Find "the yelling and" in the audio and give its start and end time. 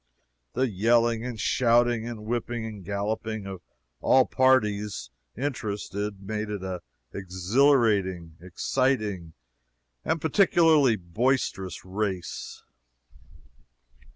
0.53-1.39